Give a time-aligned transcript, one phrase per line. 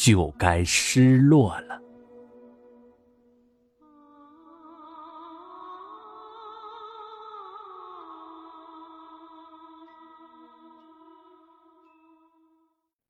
[0.00, 1.78] 就该失落了。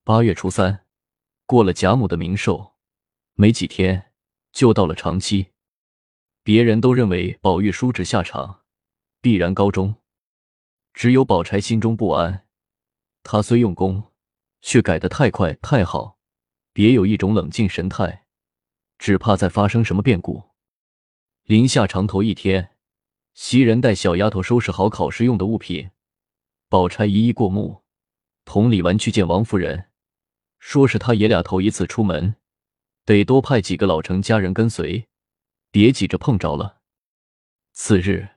[0.02, 0.84] 八月初三，
[1.46, 2.72] 过了贾母的冥寿，
[3.34, 4.10] 没几天
[4.50, 5.52] 就到了长期。
[6.42, 8.62] 别人都认为宝玉叔侄下场
[9.20, 9.94] 必然高中，
[10.92, 12.48] 只有宝钗心中不安。
[13.22, 14.10] 他虽用功，
[14.60, 16.19] 却改得太快太好。
[16.72, 18.24] 别有一种冷静神态，
[18.98, 20.50] 只怕再发生什么变故。
[21.44, 22.76] 临下长头一天，
[23.34, 25.90] 袭人带小丫头收拾好考试用的物品，
[26.68, 27.82] 宝钗一一过目，
[28.44, 29.88] 同李纨去见王夫人，
[30.58, 32.36] 说是他爷俩头一次出门，
[33.04, 35.08] 得多派几个老成家人跟随，
[35.72, 36.80] 别挤着碰着了。
[37.72, 38.28] 次日，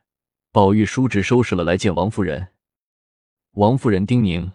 [0.51, 2.49] 宝玉叔侄收拾了来见王夫人，
[3.51, 4.51] 王夫人叮咛：“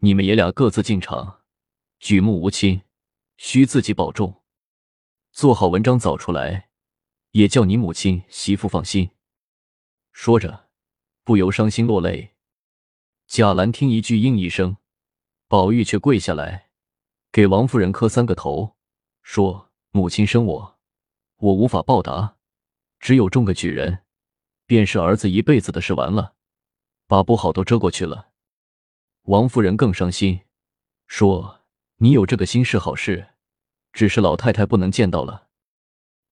[0.00, 1.40] 你们爷俩各自进场，
[1.98, 2.82] 举目无亲。”
[3.46, 4.42] 需自己保重，
[5.30, 6.70] 做好文章早出来，
[7.32, 9.10] 也叫你母亲媳妇放心。
[10.12, 10.70] 说着，
[11.24, 12.36] 不由伤心落泪。
[13.26, 14.78] 贾兰听一句应一声，
[15.46, 16.70] 宝玉却跪下来，
[17.30, 18.76] 给王夫人磕三个头，
[19.20, 20.78] 说：“母亲生我，
[21.36, 22.38] 我无法报答，
[22.98, 24.04] 只有中个举人，
[24.64, 26.34] 便是儿子一辈子的事完了，
[27.06, 28.30] 把不好都遮过去了。”
[29.28, 30.40] 王夫人更伤心，
[31.06, 31.60] 说。
[31.98, 33.33] 你有这个心是好事，
[33.94, 35.46] 只是老太太不能见到了。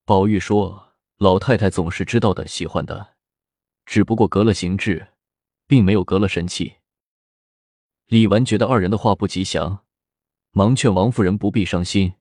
[0.05, 3.15] 宝玉说：“老太太总是知道的，喜欢的，
[3.87, 5.13] 只不过隔了形制，
[5.69, 6.75] 并没有隔了神气。”
[8.07, 9.85] 李纨觉得二人的话不吉祥，
[10.51, 12.15] 忙劝王夫人不必伤心，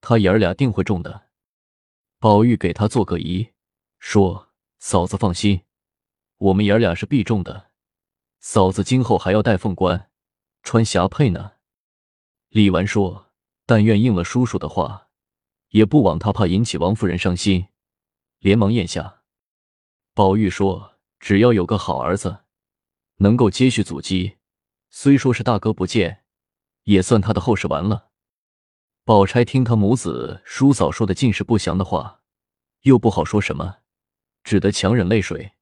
[0.00, 1.28] 他爷儿俩定会中的。
[2.18, 3.52] 宝玉给他做个揖，
[4.00, 4.48] 说
[4.80, 5.62] ：“嫂子放心，
[6.38, 7.70] 我们爷儿俩是必中的。
[8.40, 10.10] 嫂子今后还要戴凤冠，
[10.64, 11.52] 穿霞帔呢。”
[12.50, 13.25] 李纨说
[13.66, 15.08] ：“但愿应了叔叔的话，
[15.70, 17.66] 也不枉他怕引起王夫人伤心。”
[18.38, 19.22] 连忙咽下。
[20.14, 22.44] 宝玉说：“只要有个好儿子，
[23.16, 24.36] 能够接续祖籍，
[24.88, 26.24] 虽说是大哥不见，
[26.84, 28.10] 也算他的后事完了。”
[29.04, 32.22] 宝钗听他母子叔嫂说的尽是不祥的话，
[32.82, 33.78] 又不好说什么，
[34.44, 35.52] 只得强忍泪水。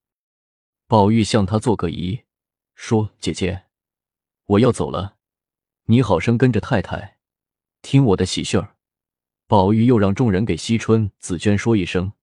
[0.86, 2.24] 宝玉向他做个揖，
[2.74, 3.64] 说：“姐姐，
[4.46, 5.16] 我要走了。”
[5.86, 7.13] 你好生跟着太太，
[7.84, 8.76] 听我的喜讯儿。
[9.46, 12.14] 宝玉又让众人给惜春、紫娟说一声，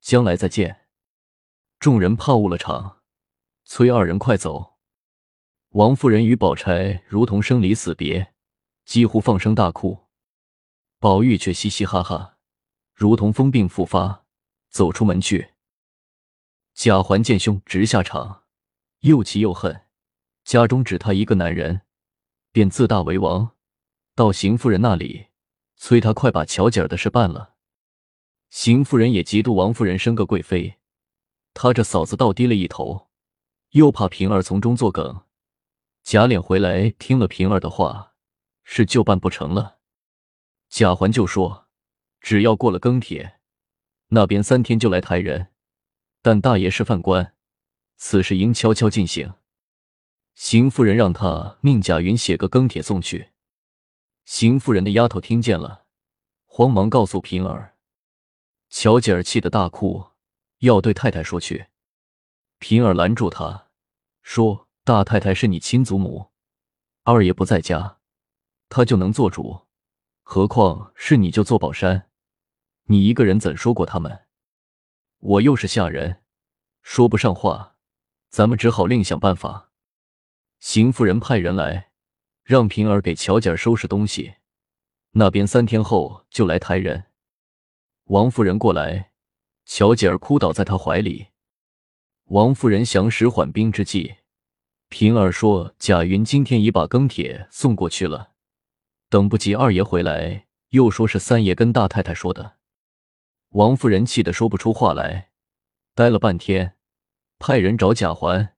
[0.00, 0.86] 将来再见。
[1.78, 3.02] 众人怕误了场，
[3.66, 4.78] 催二人快走。
[5.72, 8.32] 王夫人与宝钗如同生离死别，
[8.86, 10.06] 几乎放声大哭。
[10.98, 12.38] 宝玉却嘻嘻哈哈，
[12.94, 14.24] 如同疯病复发，
[14.70, 15.52] 走出门去。
[16.72, 18.44] 贾环见兄直下场，
[19.00, 19.82] 又气又恨，
[20.42, 21.82] 家中只他一个男人。
[22.50, 23.55] 便自大为王，
[24.16, 25.26] 到邢夫人那里
[25.76, 27.54] 催她快把乔姐儿的事办了。
[28.48, 30.78] 邢夫人也嫉妒王夫人生个贵妃，
[31.52, 33.08] 她这嫂子倒低了一头，
[33.72, 35.24] 又怕平儿从中作梗。
[36.02, 38.14] 贾琏回来听了平儿的话，
[38.64, 39.80] 事就办不成了。
[40.70, 41.66] 贾环就说
[42.18, 43.38] ：“只要过了庚帖，
[44.08, 45.48] 那边三天就来抬人，
[46.22, 47.34] 但大爷是犯官，
[47.96, 49.34] 此事应悄悄进行。”
[50.34, 53.32] 邢夫人让他命贾云写个庚帖送去。
[54.26, 55.86] 邢夫人的丫头听见了，
[56.46, 57.76] 慌忙告诉平儿。
[58.68, 60.10] 乔姐儿气得大哭，
[60.58, 61.68] 要对太太说去。
[62.58, 63.68] 平儿拦住她，
[64.22, 66.32] 说：“大太太是你亲祖母，
[67.04, 67.98] 二爷不在家，
[68.68, 69.68] 她就能做主，
[70.24, 72.10] 何况是你就做宝山，
[72.86, 74.26] 你一个人怎说过他们？
[75.20, 76.24] 我又是下人，
[76.82, 77.76] 说不上话，
[78.28, 79.70] 咱们只好另想办法。”
[80.58, 81.92] 邢夫人派人来，
[82.46, 84.34] 让平儿给乔姐儿收拾东西，
[85.10, 87.06] 那边三天后就来抬人。
[88.04, 89.10] 王夫人过来，
[89.64, 91.26] 乔姐儿哭倒在她怀里。
[92.26, 94.18] 王夫人想使缓兵之计，
[94.88, 98.30] 平儿说贾云今天已把庚帖送过去了，
[99.08, 102.58] 等不及二爷回来，又说是三爷跟大太太说的。
[103.48, 105.30] 王夫人气得说不出话来，
[105.96, 106.76] 待了半天，
[107.40, 108.54] 派人找贾环。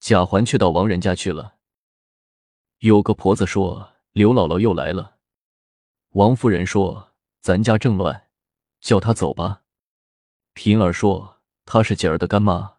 [0.00, 1.55] 贾环却到王人家去了。
[2.86, 5.16] 有个婆子说：“刘姥姥又来了。”
[6.14, 8.28] 王夫人说：“咱家正乱，
[8.80, 9.62] 叫她走吧。”
[10.54, 12.76] 平儿说：“她是姐儿的干妈，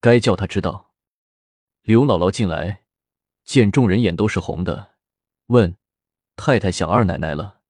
[0.00, 0.94] 该叫她知道。”
[1.84, 2.84] 刘姥姥进来，
[3.44, 4.94] 见众人眼都是红的，
[5.48, 5.76] 问
[6.36, 7.60] ：“太太想二奶奶了？”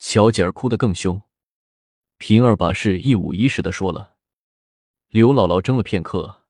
[0.00, 1.22] 乔姐儿哭得更凶。
[2.18, 4.16] 平儿把事一五一十的说了。
[5.06, 6.42] 刘姥姥怔了片刻，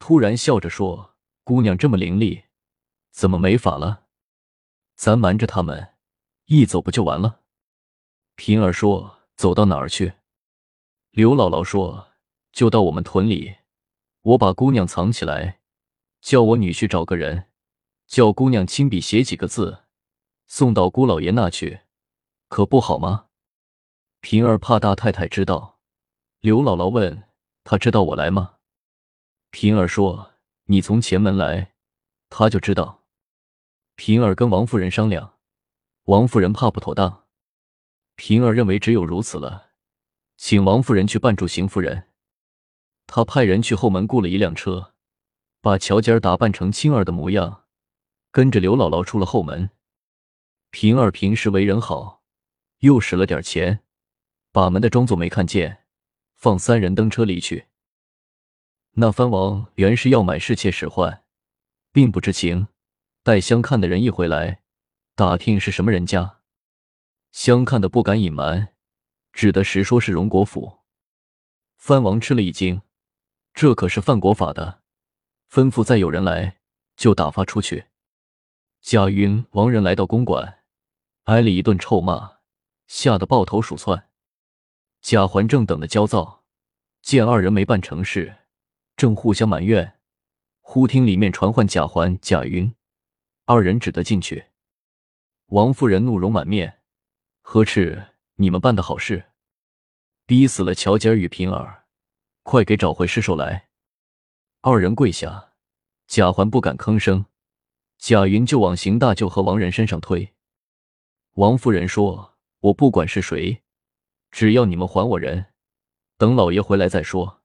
[0.00, 1.14] 突然笑着说
[1.44, 2.42] ：“姑娘这么伶俐，
[3.18, 4.04] 怎么没法了？
[4.94, 5.94] 咱瞒着他们，
[6.44, 7.40] 一走不就完了？”
[8.38, 10.12] 平儿说：“走到哪儿去？”
[11.10, 12.10] 刘姥姥说
[12.54, 13.56] ：“就到我们屯里，
[14.22, 15.58] 我把姑娘藏起来，
[16.20, 17.48] 叫我女婿找个人，
[18.06, 19.80] 叫姑娘亲笔写几个字，
[20.46, 21.80] 送到姑老爷那去，
[22.46, 23.26] 可不好吗？”
[24.22, 25.80] 平儿怕大太太知道，
[26.38, 27.24] 刘姥姥问
[27.64, 28.58] ：“她知道我来吗？”
[29.50, 30.34] 平儿说
[30.70, 31.74] ：“你从前门来，
[32.30, 32.94] 她就知道。”
[34.00, 35.34] 平儿跟王夫人商量，
[36.04, 37.24] 王夫人怕不妥当，
[38.14, 39.72] 平儿认为只有如此了。
[40.36, 42.06] 请王夫人去扮住邢夫人，
[43.08, 44.94] 他派人去后门雇了一辆车，
[45.60, 47.64] 把乔姐儿打扮成青儿的模样，
[48.30, 49.70] 跟着刘姥姥出了后门。
[50.70, 52.22] 平儿平时为人好，
[52.78, 53.80] 又使了点钱，
[54.52, 55.86] 把门的装作没看见，
[56.36, 57.66] 放三人登车离去。
[58.92, 61.24] 那藩王原是要买侍妾使唤，
[61.90, 62.68] 并不知情，
[63.28, 64.62] 待相看的人一回来，
[65.14, 66.38] 打听是什么人家，
[67.30, 68.72] 相看的不敢隐瞒。
[69.34, 70.78] 只得实说是荣国府。
[71.76, 72.80] 藩王吃了一惊，
[73.52, 74.80] 这可是犯国法的，
[75.50, 76.56] 吩咐再有人来
[76.96, 77.88] 就打发出去。
[78.80, 80.60] 贾云、王仁来到公馆，
[81.24, 82.38] 挨了一顿臭骂，
[82.86, 84.08] 吓得抱头鼠窜。
[85.02, 86.44] 贾环正等得焦躁，
[87.02, 88.36] 见二人没办成事，
[88.96, 89.98] 正互相埋怨，
[90.62, 92.74] 忽听里面传唤贾环、贾云，
[93.50, 94.44] 二人只得进去。
[95.46, 96.82] 王夫人怒容满面，
[97.40, 98.08] 呵斥。
[98.34, 99.30] 你们办的好事，
[100.26, 101.86] 逼死了乔姐儿与平儿，
[102.42, 103.70] 快给找回尸首来！
[104.60, 105.54] 二人跪下，
[106.06, 107.24] 贾环不敢吭声，
[107.96, 110.34] 贾云就往邢大舅和王仁身上推。
[111.32, 113.62] 王夫人说：“我不管是谁，
[114.30, 115.46] 只要你们还我人，
[116.18, 117.42] 等老爷回来再说。”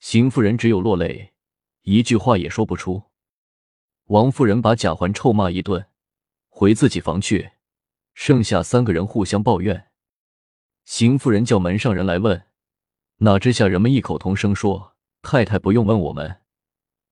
[0.00, 1.34] 邢夫人只有落泪，
[1.82, 3.04] 一句话也说不出。
[4.06, 5.86] 王夫人把贾环臭骂一顿，
[6.48, 7.50] 回自己房去，
[8.14, 9.88] 剩下三个人互相抱怨。
[10.84, 12.46] 邢夫人叫门上人来问，
[13.16, 16.42] 哪知下人们异口同声说：“太太不用问我们，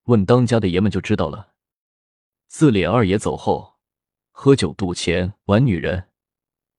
[0.04, 1.54] 问当家的爷们就知道了。”
[2.46, 3.74] 自李二爷走后，
[4.30, 6.10] 喝酒赌钱玩女人，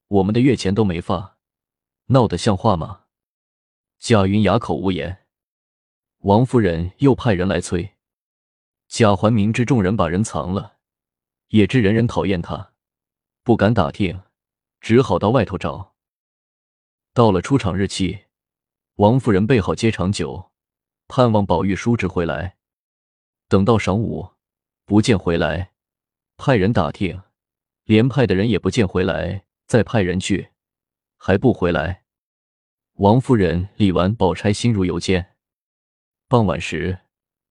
[0.08, 1.38] 我们的月钱都没发，
[2.06, 3.02] 闹得像话吗？
[4.00, 5.26] 贾云哑口无言。
[6.20, 7.95] 王夫人又派人来催。
[8.98, 10.78] 贾环明知众人把人藏了，
[11.48, 12.72] 也知人人讨厌他，
[13.44, 14.22] 不敢打听，
[14.80, 15.96] 只好到外头找。
[17.14, 18.28] 到了出场日期，
[18.96, 20.50] 王夫人备好接场酒，
[21.10, 22.56] 盼望宝玉叔侄回来。
[23.50, 24.30] 等到晌午，
[24.86, 25.74] 不见回来，
[26.38, 27.22] 派人打听，
[27.84, 30.52] 连派的人也不见回来，再派人去，
[31.18, 32.06] 还不回来。
[32.94, 35.36] 王夫人理完宝钗，心如油煎。
[36.30, 37.00] 傍晚时，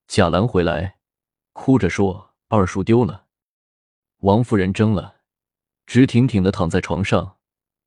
[0.06, 1.00] 贾兰回来，
[1.54, 3.26] 哭着说：“二叔丢了。”
[4.20, 5.22] 王夫人怔了，
[5.86, 7.38] 直挺挺的躺在床上。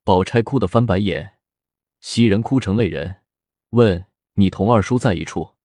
[0.04, 1.38] 宝钗哭得翻白眼。
[2.00, 3.24] 袭人哭成泪人，
[3.72, 5.56] 问：“你同二叔在一处，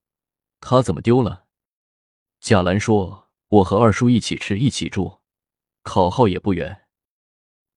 [0.60, 1.46] 他怎么丢了？”
[2.40, 5.20] 贾兰说：“我和二叔一起吃，一起住，
[5.82, 6.88] 考号也不远。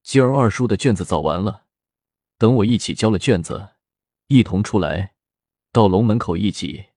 [0.02, 1.66] 今儿二叔的卷子早完了，
[2.38, 3.76] 等我一起交了卷子，
[4.28, 5.14] 一同出来，
[5.72, 6.88] 到龙门口一挤，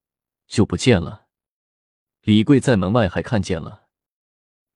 [0.46, 1.27] 就不见了。
[2.28, 3.86] 李贵在门外还看见了，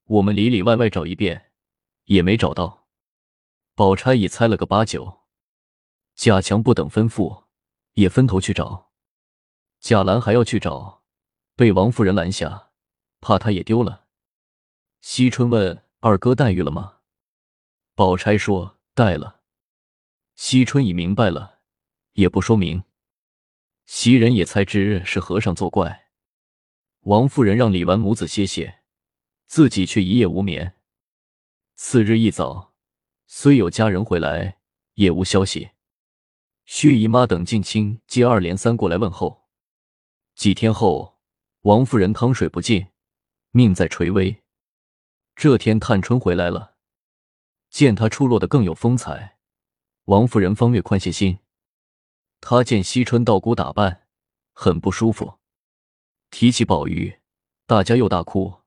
[0.04, 1.52] 我们里里外外找一遍，
[2.04, 2.88] 也没找到。
[3.75, 5.25] 宝钗已猜了个八九。”
[6.16, 7.44] 贾强不等吩咐，
[7.92, 8.92] 也分头去找。
[9.80, 11.02] 贾兰还要去找，
[11.54, 12.71] 被王夫人拦下，
[13.21, 14.06] 怕他也丢了。
[15.02, 17.00] 惜春问二哥黛玉了吗？
[17.94, 19.42] 宝钗说带了。
[20.37, 21.59] 惜春已明白了，
[22.12, 22.85] 也不说明。
[23.85, 26.01] 袭人也猜知是和尚作怪。
[27.02, 28.82] 王夫人让李纨母子歇歇，
[29.47, 30.76] 自己却一夜无眠。
[31.75, 32.75] 次日一早，
[33.26, 34.59] 虽有家人回来，
[34.94, 35.71] 也无消息。
[36.64, 39.49] 薛姨妈等近亲接二连三过来问候。
[40.37, 41.18] 几天后，
[41.62, 42.87] 王夫人汤水不进，
[43.50, 44.44] 命在垂危。
[45.35, 46.76] 这天，探春回来了，
[47.68, 49.38] 见她出落得更有风采，
[50.04, 51.40] 王夫人方略宽些心。
[52.40, 54.06] 她见惜春道姑打扮，
[54.52, 55.40] 很不舒服。
[56.33, 57.21] 提起宝玉，
[57.67, 58.62] 大家又大哭，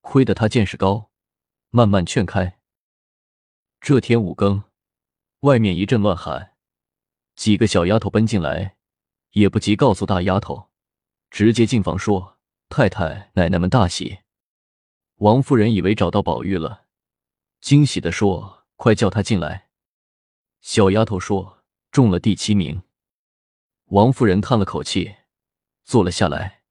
[0.00, 1.10] 亏得他见识高，
[1.68, 2.58] 慢慢劝开。
[3.80, 4.64] 这天五更。
[5.40, 6.54] 外面一阵乱喊，
[7.36, 8.76] 几个小丫头奔进来，
[9.32, 10.70] 也不及告诉大丫头，
[11.30, 12.38] 直接进房说
[12.70, 14.20] ：“太太、奶奶们大喜。”
[15.16, 16.86] 王夫人以为找到宝玉了，
[17.60, 19.68] 惊喜的说：“快叫他进来。”
[20.62, 22.82] 小丫头说：“中了第七名。”
[23.92, 25.16] 王夫人叹了口气，
[25.84, 26.61] 坐了下来。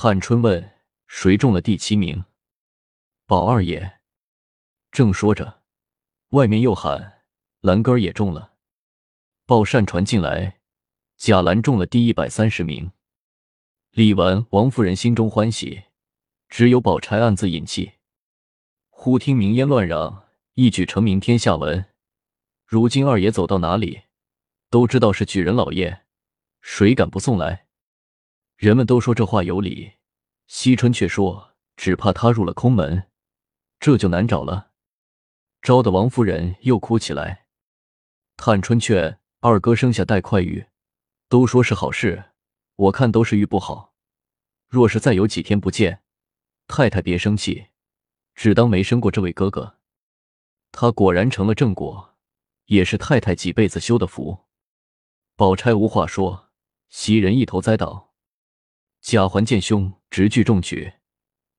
[0.00, 0.76] 探春问
[1.08, 2.24] ：“谁中了第七名？”
[3.26, 3.98] 宝二爷。
[4.92, 5.64] 正说着，
[6.28, 7.24] 外面又喊
[7.62, 8.52] ：“兰根儿也中了。”
[9.44, 10.60] 报善传进来，
[11.16, 12.92] 贾兰中了第一百三十名。
[13.90, 15.82] 李纨，王夫人心中欢喜，
[16.48, 17.94] 只有宝钗暗自隐气。
[18.90, 21.86] 忽听名烟乱嚷，一举成名天下闻。
[22.64, 24.02] 如今二爷走到哪里，
[24.70, 26.04] 都知道是举人老爷，
[26.60, 27.66] 谁敢不送来？
[28.58, 29.92] 人们都说这话有理，
[30.48, 33.08] 惜春却说只怕他入了空门，
[33.78, 34.72] 这就难找了。
[35.62, 37.46] 招的王夫人又哭起来。
[38.36, 40.66] 探春劝二哥生下带快玉，
[41.28, 42.32] 都说是好事，
[42.74, 43.94] 我看都是玉不好。
[44.66, 46.02] 若是再有几天不见，
[46.66, 47.68] 太太别生气，
[48.34, 49.78] 只当没生过这位哥哥。
[50.72, 52.16] 他果然成了正果，
[52.64, 54.46] 也是太太几辈子修的福。
[55.36, 56.48] 宝钗无话说，
[56.88, 58.07] 袭人一头栽倒。
[59.10, 60.92] 贾环见兄直拒中举，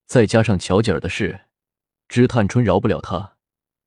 [0.06, 1.46] 再加上巧姐儿的事，
[2.06, 3.38] 知探春饶不了他。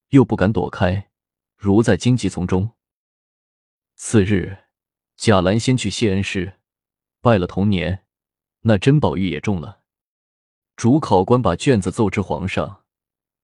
[0.09, 1.09] 又不敢躲开，
[1.55, 2.71] 如在荆棘丛中。
[3.95, 4.65] 次日，
[5.15, 6.59] 贾兰先去谢恩师，
[7.21, 8.03] 拜了同年，
[8.63, 9.83] 那珍宝玉也中了。
[10.75, 12.83] 主考官把卷子奏至皇上，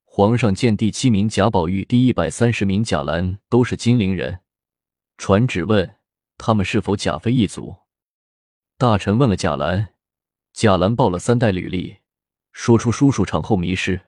[0.03, 4.41] 皇上见第七名贾宝玉、第一百三十名贾兰都是金陵人，
[5.17, 5.95] 传旨问
[6.37, 7.77] 他们是否贾妃一族。
[8.77, 9.93] 大臣问了贾兰，
[10.59, 11.99] 贾兰报了三代履历，
[12.51, 14.07] 说出叔叔产后迷失。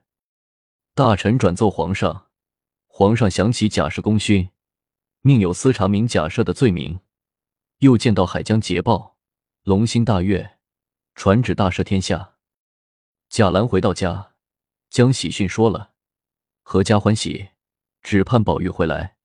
[0.94, 2.28] 大臣转奏皇上。
[2.88, 4.50] 皇上想起贾氏功勋，
[5.22, 7.00] 命有司查明贾赦的罪名，
[7.78, 9.16] 又见到海江捷报，
[9.64, 10.58] 龙心大悦，
[11.16, 12.34] 传旨大赦天下。
[13.30, 14.34] 贾兰回到家，
[14.90, 15.94] 将喜讯说了，
[16.66, 17.52] 阖家欢喜，
[18.02, 19.16] 只盼宝玉回来。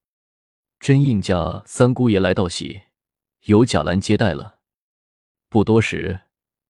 [0.78, 2.82] 真应家三姑爷来道喜，
[3.46, 4.60] 由贾兰接待了。
[5.48, 6.20] 不多时，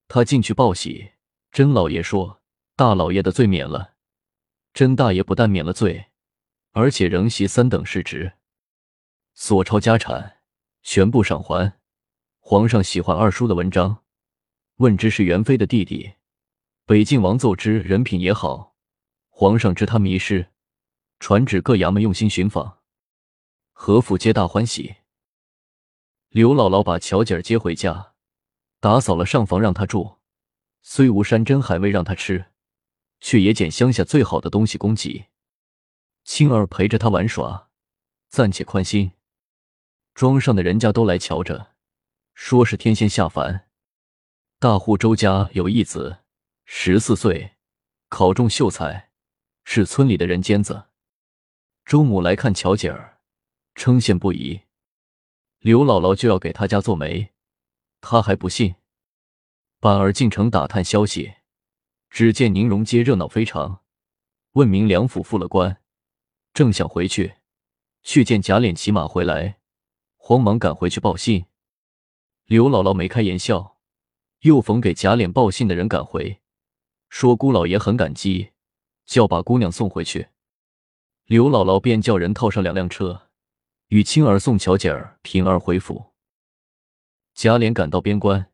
[0.09, 1.13] 他进去报喜，
[1.51, 2.41] 甄老爷说
[2.75, 3.95] 大老爷的罪免了，
[4.73, 6.07] 甄大爷不但免了罪。
[6.73, 8.35] 而且仍袭三等世职，
[9.33, 10.41] 所抄家产
[10.83, 11.81] 全部赏还。
[12.39, 14.05] 皇上喜欢二叔的文章，
[14.77, 16.17] 问之是元妃的弟弟。
[16.85, 18.77] 北静王奏之人品也好，
[19.31, 20.51] 皇上知他迷失，
[21.19, 22.81] 传旨各衙门用心寻访。
[23.73, 24.97] 何府皆大欢喜。
[26.29, 28.13] 刘姥姥把巧姐儿接回家，
[28.87, 30.19] 打扫了上房让她住，
[30.81, 32.53] 虽无山珍海味让她吃，
[33.19, 35.27] 却也拣乡下最好的东西供给。
[36.23, 37.69] 青儿陪着他玩耍，
[38.29, 39.11] 暂且宽心。
[40.15, 41.73] 庄上的人家都来瞧着，
[42.33, 43.67] 说是天仙下凡。
[44.61, 46.19] 大户周家有一子，
[46.65, 47.57] 十四岁，
[48.09, 49.11] 考中秀才，
[49.65, 50.85] 是村里的人尖子。
[51.85, 53.19] 周母来看巧姐儿，
[53.75, 54.61] 称羡不已。
[55.59, 57.33] 刘姥姥就要给他家做媒，
[58.01, 58.77] 他还不信。
[59.79, 61.35] 板儿进城打探消息，
[62.09, 63.83] 只见宁荣街热闹非常，
[64.53, 65.83] 问明梁府复了官。
[66.55, 67.35] 正想回去，
[68.03, 69.59] 却见贾琏骑马回来，
[70.17, 71.45] 慌忙赶回去报信。
[72.47, 73.79] 刘姥姥眉开眼笑，
[74.41, 76.41] 又逢给贾琏报信的人赶回，
[77.09, 78.53] 说姑老爷很感激，
[79.05, 80.29] 叫把姑娘送回去。
[81.27, 83.29] 刘姥姥便叫人套上两辆车，
[83.89, 86.15] 与青儿送巧姐儿平儿回府。
[87.37, 88.51] 贾琏赶到边关，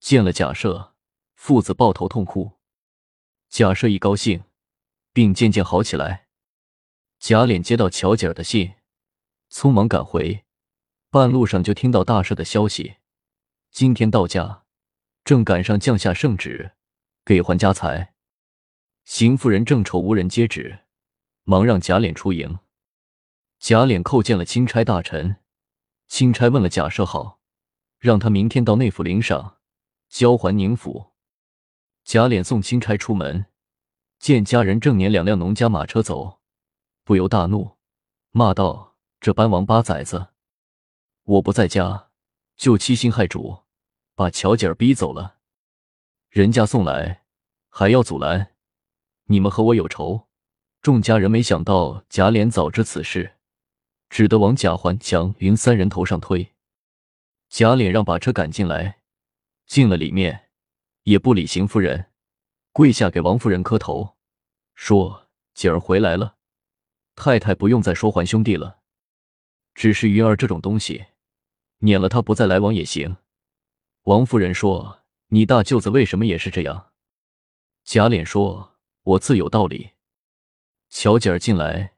[0.00, 0.90] 见了贾赦，
[1.36, 2.58] 父子抱头痛哭。
[3.48, 4.42] 贾赦一高兴，
[5.12, 6.26] 病渐渐好起来。
[7.20, 8.74] 贾琏接到乔姐儿的信，
[9.48, 10.44] 匆忙赶回，
[11.08, 12.96] 半路上就听到大赦的消息。
[13.70, 14.64] 今天到家，
[15.22, 16.72] 正赶上降下圣旨，
[17.24, 18.14] 给还家财。
[19.04, 20.80] 邢夫人正愁无人接旨，
[21.44, 22.58] 忙让贾琏出迎。
[23.60, 25.36] 贾琏叩见了钦差大臣，
[26.08, 27.35] 钦差问了贾赦好，
[27.98, 29.58] 让他明天到内府领赏，
[30.08, 31.12] 交还宁府。
[32.04, 33.46] 贾琏送钦差出门，
[34.18, 36.40] 见家人正撵两辆农家马车走。
[37.04, 37.76] 不由大怒，
[38.30, 40.28] 骂道：“这班王八崽子！
[41.24, 42.10] 我不在家，
[42.56, 43.60] 就欺心害主，
[44.14, 45.36] 把巧姐儿逼走了。
[46.28, 47.24] 人家送来，
[47.68, 48.54] 还要阻拦，
[49.24, 50.28] 你们和我有仇。”
[50.82, 53.38] 众家人没想到贾琏早知此事，
[54.08, 56.54] 只得往贾环、蒋云三人头上推。
[57.56, 58.98] 贾琏让把车赶进来，
[59.66, 60.50] 进了里面，
[61.04, 62.12] 也不理邢夫人，
[62.70, 64.18] 跪下给王夫人磕头，
[64.74, 66.36] 说：“姐儿回来了。”
[67.16, 68.80] 太太不用再说还兄弟了。
[69.72, 71.06] 只是云儿这种东西，
[71.78, 73.16] 撵了他不再来往也行。
[74.02, 76.92] 王夫人说：“你大舅子为什么也是这样？”
[77.84, 79.92] 贾琏说：“我自有道理。”
[80.92, 81.94] 巧姐儿进来，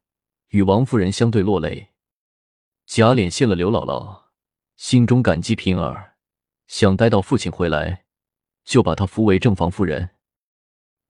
[0.51, 1.89] 与王夫人相对落泪。
[2.87, 4.28] 贾琏谢了刘姥姥，
[4.79, 6.15] 心中感激平儿，
[6.69, 8.05] 想待到父亲回来，
[8.63, 10.11] 就把她扶为正房夫人。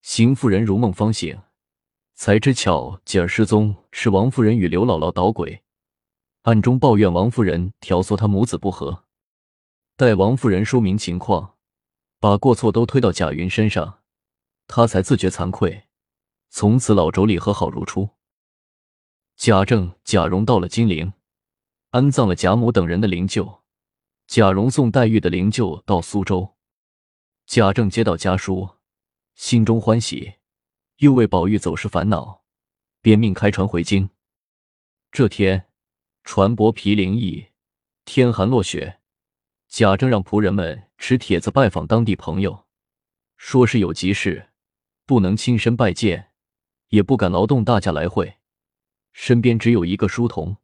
[0.01, 1.39] 邢夫人如梦方醒，
[2.15, 5.65] 才知巧姐儿失踪是王夫人与刘姥姥捣鬼，
[6.45, 9.05] 暗中抱怨王夫人挑唆她母子不和。
[9.97, 11.57] 待王夫人说明情况，
[12.19, 13.99] 把过错都推到贾云身上，
[14.67, 15.85] 他才自觉惭愧，
[16.49, 18.09] 从此老妯娌和好如初。
[19.37, 21.13] 贾政、贾蓉到了金陵，
[21.91, 23.61] 安葬了贾母等人的灵柩。
[24.27, 26.57] 贾蓉送黛玉的灵柩到苏州，
[27.47, 28.69] 贾政接到家书，
[29.35, 30.35] 心中欢喜，
[30.99, 32.43] 又为宝玉走失烦恼，
[33.01, 34.11] 便命开船回京。
[35.11, 35.71] 这天，
[36.25, 37.49] 船舶毗陵驿，
[38.05, 39.01] 天寒落雪。
[39.67, 42.67] 贾政让仆人们持帖子拜访当地朋友，
[43.39, 44.51] 说是有急事，
[45.07, 46.33] 不能亲身拜见，
[46.89, 48.37] 也不敢劳动大驾来会。
[49.13, 50.59] 身边只有一个书童，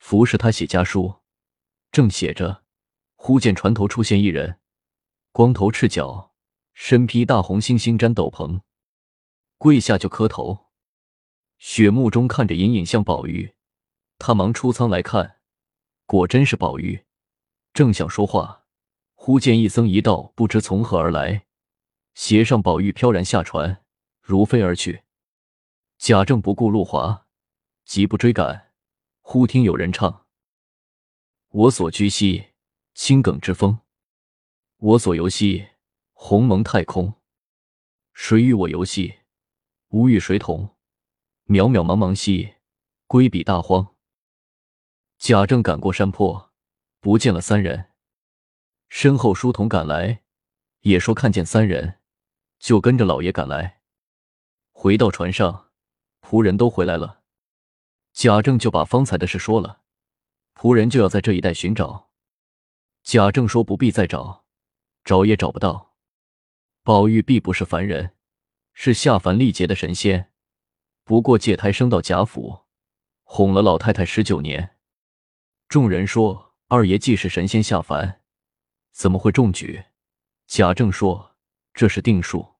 [0.00, 1.20] 服侍他写家书。
[1.92, 2.64] 正写着，
[3.14, 4.58] 忽见船头出现一人，
[5.30, 6.34] 光头赤脚，
[6.72, 8.62] 身披大红猩猩毡斗篷，
[9.58, 10.70] 跪下就磕头。
[11.58, 13.54] 雪目中看着隐隐像宝玉，
[14.18, 15.40] 他忙出舱来看，
[16.06, 17.04] 果真是宝玉。
[17.74, 18.64] 正想说话，
[19.14, 21.46] 忽见一僧一道不知从何而来，
[22.14, 23.84] 携上宝玉飘然下船，
[24.22, 25.02] 如飞而去。
[25.98, 27.26] 贾政不顾路滑，
[27.84, 28.69] 急不追赶。
[29.32, 30.26] 忽听有人唱
[31.50, 32.46] ：“我所居兮，
[32.94, 33.78] 青埂之峰；
[34.78, 35.68] 我所游兮，
[36.14, 37.14] 鸿蒙太空。
[38.12, 39.20] 谁与我游兮？
[39.90, 40.76] 吾与谁同？
[41.46, 42.56] 渺渺茫茫兮，
[43.06, 43.94] 归彼大荒。”
[45.16, 46.50] 贾政赶过山坡。
[46.98, 47.92] 不见了三人，
[48.88, 50.24] 身后书童赶来，
[50.80, 52.00] 也说看见三人，
[52.58, 53.82] 就跟着老爷赶来。
[54.72, 55.70] 回到船上，
[56.20, 57.19] 仆人都回来了，
[58.12, 59.80] 贾政就把方才的事说了，
[60.54, 62.10] 仆人就要在这一带寻找。
[63.02, 64.44] 贾政说不必再找，
[65.04, 65.94] 找也找不到。
[66.82, 68.16] 宝玉必不是凡人，
[68.72, 70.32] 是下凡历劫的神仙，
[71.04, 72.66] 不过借胎生到贾府，
[73.24, 74.76] 哄了老太太十九年。
[75.68, 76.48] 众人说。
[76.72, 78.20] 二爷既是神仙下凡，
[78.92, 79.86] 怎么会中举？
[80.46, 81.34] 贾政说
[81.74, 82.54] ：“这是定数。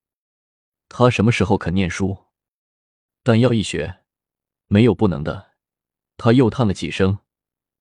[0.88, 2.24] 他什么时候肯念书？
[3.22, 4.00] 但要一学，
[4.70, 5.50] 没有不能的。”
[6.16, 7.18] 他又叹了几声，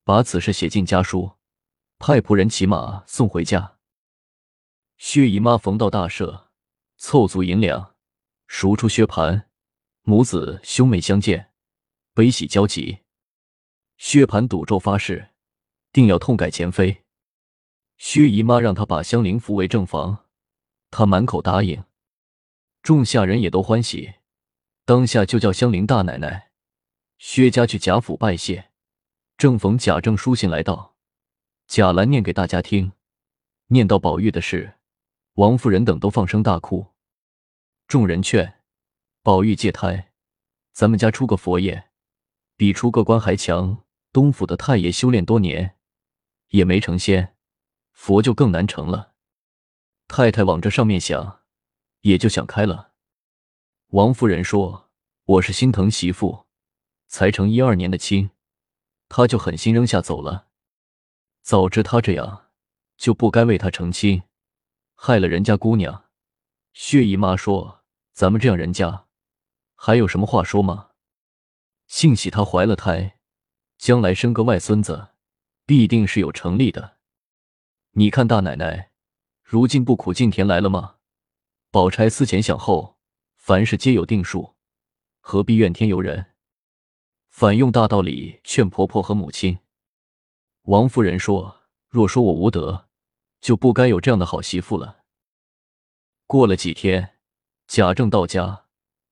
[0.04, 1.34] 把此事写进家书，
[2.00, 3.78] 派仆人骑马送回家。
[4.98, 6.48] 薛姨妈逢到大赦，
[6.98, 7.96] 凑足银两，
[8.48, 9.46] 赎出薛蟠，
[10.02, 11.52] 母子兄妹相见，
[12.14, 13.00] 悲喜交集。
[13.98, 15.30] 薛蟠赌咒发誓。
[15.92, 17.04] 定要痛改前非。
[17.98, 20.26] 薛姨妈让他把香菱扶为正房，
[20.92, 21.84] 他满口答应。
[22.84, 24.14] 众下人也都欢喜，
[24.86, 26.49] 当下就叫香菱大奶奶。
[27.20, 28.70] 薛家去贾府拜谢，
[29.38, 30.96] 正逢贾政书信来到，
[31.68, 32.94] 贾兰念给大家听，
[33.68, 34.76] 念到宝玉的事，
[35.34, 36.94] 王夫人等都放声大哭。
[37.90, 38.62] 众人劝
[39.22, 40.14] 宝玉戒胎，
[40.72, 41.90] 咱们家出个佛爷，
[42.56, 43.84] 比出个官还强。
[44.14, 45.76] 东府的太爷修炼多年。
[46.48, 47.36] 也没成仙，
[47.92, 49.14] 佛就更难成了。
[50.08, 51.42] 太太往这上面想，
[52.02, 52.94] 也就想开了。
[53.90, 54.90] 王夫人说
[55.26, 56.48] ：“我是心疼媳妇，
[57.10, 58.30] 才成一二年的亲，
[59.10, 60.48] 他就狠心扔下走了。
[61.42, 62.46] 早知他这样，
[62.96, 64.24] 就不该为他成亲，
[64.96, 66.06] 害了人家姑娘。”
[66.72, 69.08] 薛姨妈说：“咱们这样人家，
[69.76, 70.92] 还有什么话说吗？
[71.88, 73.20] 幸喜她怀了胎，
[73.78, 75.10] 将来生个外孙子。”
[75.70, 76.98] 必定是有成立的。
[77.92, 78.90] 你看大奶奶，
[79.44, 80.96] 如今不苦尽甜来了吗？
[81.70, 82.98] 宝钗思前想后，
[83.36, 84.56] 凡事皆有定数，
[85.20, 86.29] 何必怨天尤人？
[87.40, 89.60] 反用大道理劝婆婆和母亲。
[90.64, 92.90] 王夫人说：“若说我无德，
[93.40, 95.06] 就不该有这样的好媳妇了。”
[96.28, 97.16] 过了几天，
[97.66, 98.66] 贾政到家，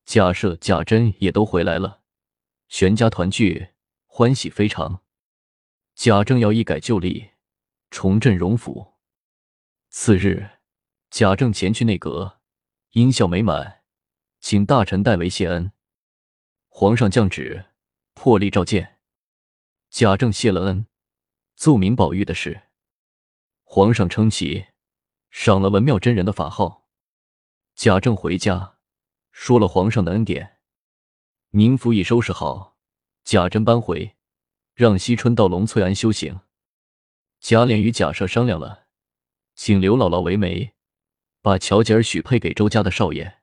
[0.04, 2.02] 贾赦、贾珍也都回来了，
[2.68, 3.70] 全家团聚，
[4.06, 5.04] 欢喜非常。
[5.96, 7.30] 贾政要一改旧例，
[7.90, 8.96] 重振荣府。
[9.88, 10.50] 次日，
[11.10, 12.42] 贾政前去内阁，
[12.92, 13.84] 音效美满，
[14.42, 15.72] 请大臣代为谢恩。
[16.68, 17.68] 皇上降旨，
[18.18, 18.98] 破例召见。
[19.92, 20.88] 贾政谢了恩，
[21.56, 22.64] 奏明宝玉的事。
[23.64, 24.66] 皇上称奇，
[25.30, 26.90] 赏了文妙真人的法号。
[27.76, 28.80] 贾政回家，
[29.32, 30.58] 说了皇上的恩典。
[31.52, 32.76] 宁府已收拾好，
[33.24, 34.16] 贾珍搬回。
[34.74, 36.42] 让惜春到龙翠庵修行。
[37.40, 38.88] 贾琏与贾赦商量了，
[39.54, 40.74] 请刘姥姥为媒，
[41.44, 43.42] 把乔姐儿许配给周家的少爷。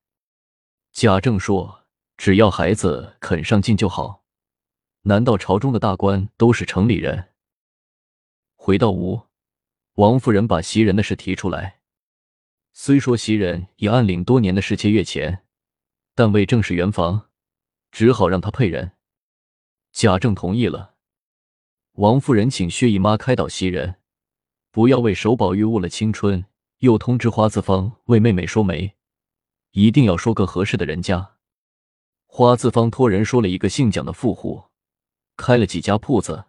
[0.91, 1.87] 贾政说
[2.19, 4.24] ：“只要孩子肯上进就好。
[5.05, 7.31] 难道朝中的大官都是城里人？”
[8.55, 9.23] 回到屋，
[9.95, 11.81] 王夫人把袭人的事提出来。
[12.73, 15.45] 虽说袭人已暗领多年的侍妾月钱，
[16.14, 17.29] 但为正式圆房，
[17.93, 18.93] 只好让他配人。
[19.93, 20.97] 贾政同意了。
[21.93, 24.01] 王夫人请薛姨妈开导袭人，
[24.73, 26.45] 不要为守宝玉误了青春，
[26.79, 28.97] 又通知花子芳为妹妹说媒，
[29.71, 31.37] 一定要说个合适的人家。
[32.27, 34.64] 花子芳托人说了一个姓蒋的富户，
[35.37, 36.47] 开了几家铺子，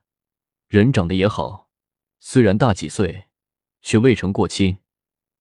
[0.68, 1.70] 人长得也好，
[2.20, 3.26] 虽然大几岁，
[3.82, 4.78] 却未成过亲，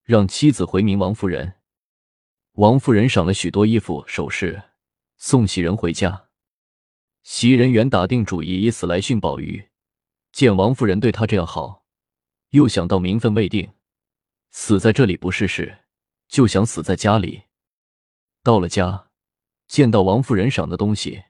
[0.02, 1.60] 让妻子回明王夫人。
[2.52, 4.62] 王夫人赏了许多衣服首饰，
[5.16, 6.28] 送袭人回家。
[7.22, 9.70] 袭人原打定主意以死来训宝玉。
[10.30, 11.84] 见王夫人对他这样好，
[12.50, 13.72] 又想到名分未定，
[14.50, 15.84] 死在这里不是事，
[16.28, 17.44] 就想死在家里。
[18.42, 19.10] 到了家，
[19.66, 21.24] 见到王夫人赏的东西，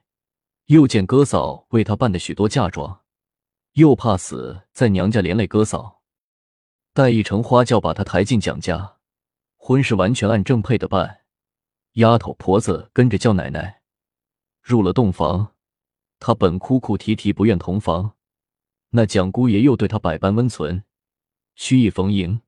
[0.65, 3.01] 又见哥嫂为他办的许多嫁妆，
[3.73, 6.01] 又怕死在娘家连累哥嫂，
[6.91, 8.97] 待一成花轿把他抬进蒋家，
[9.57, 11.21] 婚事完全按正配的办。
[11.93, 13.83] 丫头婆子跟着叫奶奶，
[14.61, 15.53] 入了洞房，
[16.19, 18.15] 他本哭哭啼啼不愿同房。
[18.89, 20.83] 那蒋姑爷又对他百般温存，
[21.55, 22.41] 曲意逢迎，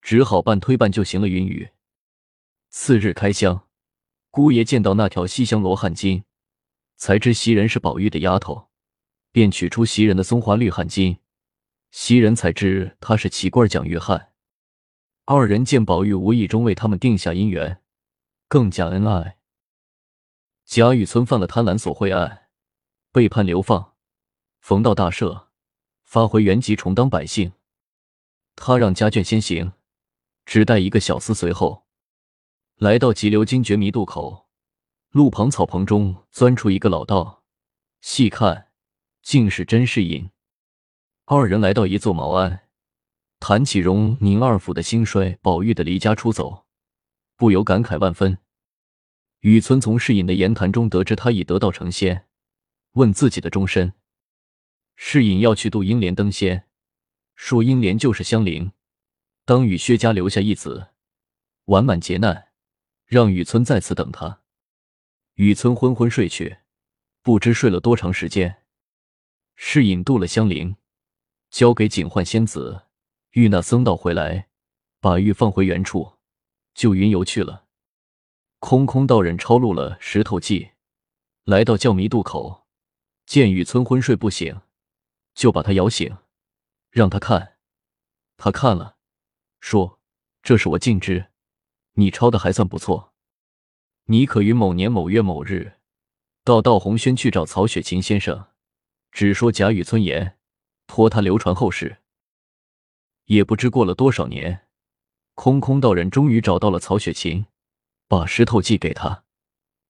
[0.00, 1.68] 只好半推半就行了云雨。
[2.70, 3.68] 次日开箱，
[4.30, 6.24] 姑爷见到那条西厢罗汉巾，
[7.04, 8.68] 才知袭人是宝玉的丫头，
[9.32, 11.18] 便取出袭人的松花绿汗巾，
[11.90, 14.28] 袭人才知他是奇官蒋玉菡。
[15.24, 17.82] 二人见宝玉无意中为他们定下姻缘，
[18.46, 19.38] 更加恩爱。
[20.64, 22.42] 贾雨村犯了贪婪索贿案，
[23.10, 23.94] 被判流放，
[24.60, 25.46] 逢到大赦。
[26.04, 27.50] 发回原籍，重当百姓。
[28.54, 29.72] 他让家眷先行，
[30.46, 31.84] 只带一个小厮随后。
[32.76, 34.46] 来到急流金绝迷渡口，
[35.12, 37.42] 路旁草棚中钻出一个老道，
[38.00, 38.68] 细看
[39.20, 40.30] 竟是甄士隐。
[41.26, 42.62] 二人来到一座茅庵，
[43.38, 46.64] 谈起荣宁二府的兴衰，宝玉的离家出走，
[47.36, 48.38] 不由感慨万分。
[49.40, 52.26] 雨村从士隐的言谈中得知他已得道成仙，
[52.92, 53.92] 问自己的终身。
[54.96, 56.64] 是隐要去渡英莲登仙，
[57.34, 58.72] 说英莲就是香菱，
[59.44, 60.88] 当与薛家留下一子，
[61.66, 62.48] 完满劫难，
[63.04, 64.38] 让雨村在此等他。
[65.34, 66.58] 雨村昏昏睡去，
[67.22, 68.62] 不知睡了多长时间。
[69.54, 70.76] 是隐渡了香菱，
[71.50, 72.86] 交给警幻仙子，
[73.30, 74.48] 遇那僧道回来，
[75.00, 76.18] 把玉放回原处，
[76.74, 77.66] 就云游去了。
[78.58, 80.72] 空空道人抄录了石头记，
[81.44, 82.66] 来到教迷渡口，
[83.24, 84.60] 见雨村昏睡不醒。
[85.34, 86.18] 就把他摇醒，
[86.90, 87.56] 让他看。
[88.36, 88.98] 他看了，
[89.60, 89.98] 说
[90.42, 91.30] ：“这是我禁之，
[91.92, 93.11] 你抄的还算不错。
[94.06, 95.74] 你可于某年某月某日，
[96.44, 98.48] 到道红轩去找曹雪芹先生，
[99.10, 100.38] 只说贾雨村言，
[100.86, 101.98] 托他流传后世。”
[103.26, 104.66] 也不知过了多少年，
[105.34, 107.46] 空空道人终于找到了曹雪芹，
[108.08, 109.24] 把石头寄给他，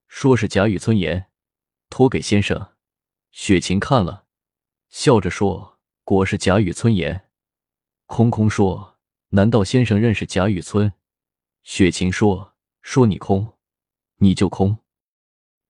[0.06, 1.30] 说是贾雨村言，
[1.88, 2.72] 托给先生。
[3.30, 4.26] 雪芹看了。
[4.90, 7.30] 笑着说：“果是贾雨村言。”
[8.04, 8.98] 空空说
[9.32, 10.92] ：“难道先生认识贾雨村？”
[11.64, 13.56] 雪晴说：“说你空，
[14.22, 14.78] 你就空。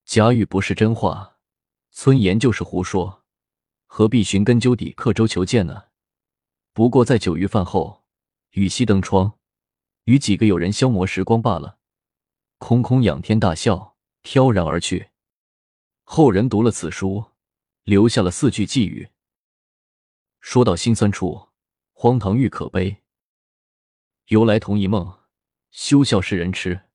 [0.05, 1.39] 贾雨不是真话，
[1.91, 3.25] 村言就是胡说，
[3.87, 5.85] 何必寻根究底，刻舟求剑呢？
[6.75, 8.05] 不过在酒余饭后，
[8.51, 9.39] 雨熄灯窗，
[10.05, 11.79] 与几个友人消磨时光罢了。”
[12.61, 15.09] 空空仰天大笑，飘然而去。
[16.03, 17.33] 后人读了此书。
[17.85, 19.09] 留下了四句寄语。
[20.39, 21.49] 说到心酸处，
[21.91, 23.03] 荒唐欲可悲。
[24.27, 25.19] 由来同一梦，
[25.73, 26.92] 休笑世人痴。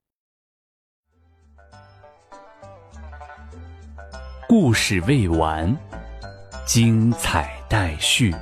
[4.49, 5.77] 故事未完，
[6.65, 8.33] 精彩待续。